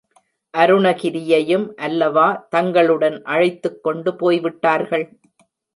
[0.53, 5.07] அருணகிரியையும் அல்லவா தங்களுடன் அழைத்துக் கொண்டு போய் விட்டார்கள்!